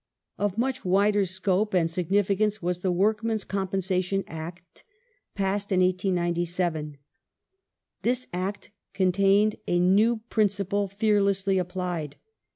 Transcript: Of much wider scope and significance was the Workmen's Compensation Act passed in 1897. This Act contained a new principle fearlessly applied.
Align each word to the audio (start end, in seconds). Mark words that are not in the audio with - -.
Of 0.39 0.57
much 0.57 0.83
wider 0.83 1.25
scope 1.25 1.75
and 1.75 1.87
significance 1.87 2.59
was 2.59 2.79
the 2.79 2.91
Workmen's 2.91 3.43
Compensation 3.43 4.23
Act 4.25 4.83
passed 5.35 5.71
in 5.71 5.81
1897. 5.81 6.97
This 8.01 8.25
Act 8.33 8.71
contained 8.95 9.57
a 9.67 9.77
new 9.77 10.17
principle 10.31 10.87
fearlessly 10.87 11.59
applied. 11.59 12.15